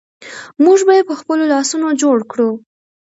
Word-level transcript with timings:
موږ 0.63 0.79
به 0.87 0.93
یې 0.97 1.03
په 1.09 1.15
خپلو 1.19 1.43
لاسونو 1.53 1.87
جوړ 2.01 2.17
کړو. 2.31 2.49